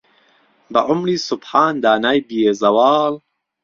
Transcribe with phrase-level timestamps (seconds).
[0.71, 3.13] به عومری سوبحان دانای بیێ زەواڵ